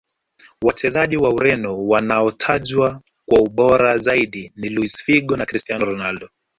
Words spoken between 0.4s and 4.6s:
Wachezaji wa ureno wanaotajwa kuwa bora zaidi